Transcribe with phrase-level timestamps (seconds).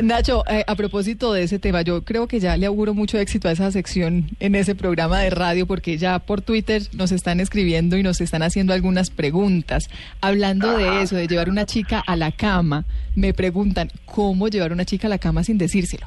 [0.00, 3.48] Nacho, eh, a propósito de ese tema, yo creo que ya le auguro mucho éxito
[3.48, 7.96] a esa sección en ese programa de radio, porque ya por Twitter nos están escribiendo
[7.96, 9.88] y nos están haciendo algunas preguntas.
[10.20, 12.84] Hablando de eso, de llevar una chica a la cama,
[13.14, 16.06] me preguntan, ¿cómo llevar una chica a la cama sin decírselo?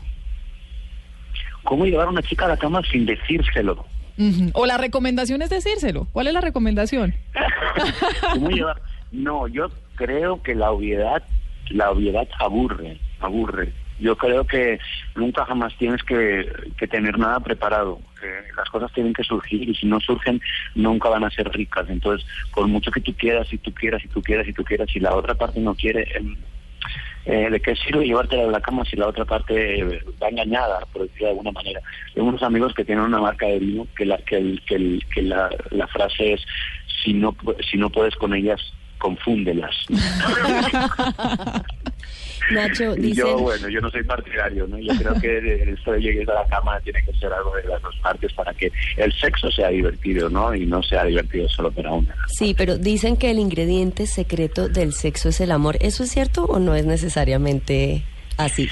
[1.64, 3.86] ¿Cómo llevar una chica a la cama sin decírselo?
[4.54, 6.08] O la recomendación es decírselo.
[6.14, 7.14] ¿Cuál es la recomendación?
[8.34, 8.82] ¿Cómo llevar?
[9.12, 11.24] No, yo creo que la obviedad,
[11.70, 13.72] la obviedad aburre, aburre.
[14.00, 14.78] Yo creo que
[15.16, 16.50] nunca jamás tienes que,
[16.90, 18.00] tener nada preparado.
[18.58, 20.42] las cosas tienen que surgir y si no surgen
[20.76, 21.90] nunca van a ser ricas.
[21.90, 24.90] Entonces, por mucho que tú quieras y tú quieras y tú quieras y tú quieras,
[24.92, 26.36] si la otra parte no quiere, em,
[27.26, 29.84] eh, ¿de qué sirve llevártela a la cama si la otra parte
[30.22, 31.82] va engañada, por decirlo de alguna manera?
[32.14, 35.50] Tengo unos amigos que tienen una marca de vino que la, que, que, que la,
[35.72, 36.42] la frase es,
[37.04, 37.36] si no,
[37.70, 38.62] si no puedes con ellas,
[38.98, 39.76] confúndelas.
[42.52, 43.22] Nacho, dice...
[43.22, 44.78] Yo, bueno, yo no soy partidario, ¿no?
[44.78, 47.82] Yo creo que esto de llegues a la cama tiene que ser algo de las
[47.82, 50.54] dos partes para que el sexo sea divertido, ¿no?
[50.54, 52.16] Y no sea divertido solo para una.
[52.28, 55.78] Sí, pero dicen que el ingrediente secreto del sexo es el amor.
[55.82, 58.04] ¿Eso es cierto o no es necesariamente
[58.38, 58.70] así?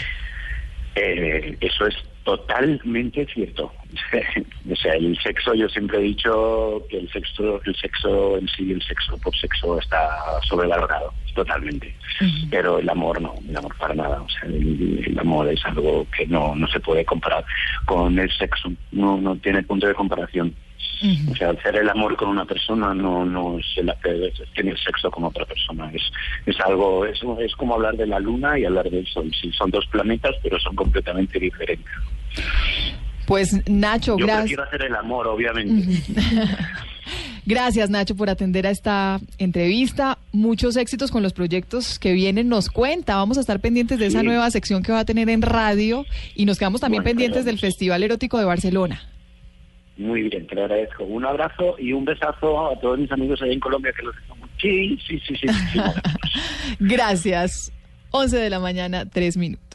[0.95, 3.71] Eh, eso es totalmente cierto.
[4.71, 8.71] o sea, el sexo, yo siempre he dicho que el sexo, el sexo en sí,
[8.71, 10.09] el sexo por sexo está
[10.47, 11.95] sobrevalorado, totalmente.
[12.49, 14.21] Pero el amor no, el amor para nada.
[14.21, 17.45] O sea, el, amor es algo que no, no se puede comparar
[17.85, 20.55] con el sexo, no, no tiene punto de comparación.
[21.29, 23.91] O sea, hacer el amor con una persona no, no es el
[24.55, 25.91] tener sexo con otra persona.
[25.93, 26.01] Es,
[26.45, 29.29] es algo, es, es como hablar de la luna y hablar del sol.
[29.39, 31.91] Sí, son dos planetas, pero son completamente diferentes.
[33.25, 34.47] Pues Nacho, Yo gracias.
[34.47, 36.01] quiero hacer el amor, obviamente.
[37.45, 40.17] Gracias Nacho por atender a esta entrevista.
[40.31, 42.47] Muchos éxitos con los proyectos que vienen.
[42.47, 45.41] Nos cuenta, vamos a estar pendientes de esa nueva sección que va a tener en
[45.41, 49.01] radio y nos quedamos también pendientes del Festival Erótico de Barcelona.
[49.97, 51.03] Muy bien, te lo agradezco.
[51.03, 54.49] Un abrazo y un besazo a todos mis amigos allá en Colombia que los estamos.
[54.59, 55.47] Sí, sí, sí, sí.
[55.73, 55.79] sí,
[56.79, 57.71] Gracias.
[58.11, 59.72] 11 de la mañana, tres minutos.